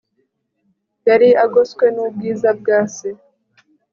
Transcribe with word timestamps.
yari 1.07 1.29
agoswe 1.45 1.85
nubwiza 1.95 2.49
bwa 2.59 2.79
Se 2.95 3.09